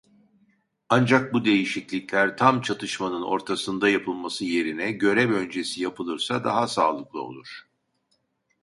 Ancak 0.89 1.33
bu 1.33 1.45
değişiklikler 1.45 2.37
tam 2.37 2.61
çatışmanın 2.61 3.21
ortasında 3.21 3.89
yapılması 3.89 4.45
yerine 4.45 4.91
görev 4.91 5.31
öncesi 5.33 5.83
yapılırsa 5.83 6.43
daha 6.43 6.67
sağlıklı 6.67 7.21
olur. 7.21 7.65